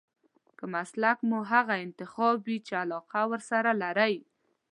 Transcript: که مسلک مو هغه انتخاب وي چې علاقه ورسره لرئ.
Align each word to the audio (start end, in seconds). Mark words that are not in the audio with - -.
که 0.57 0.65
مسلک 0.75 1.17
مو 1.29 1.39
هغه 1.53 1.75
انتخاب 1.85 2.35
وي 2.45 2.57
چې 2.67 2.73
علاقه 2.83 3.21
ورسره 3.31 3.71
لرئ. 3.81 4.15